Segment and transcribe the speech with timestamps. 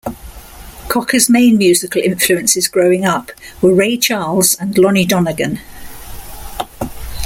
[0.87, 5.59] Cocker's main musical influences growing up were Ray Charles and Lonnie Donegan.